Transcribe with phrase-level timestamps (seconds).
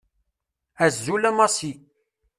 [0.85, 1.71] Azul a Massi.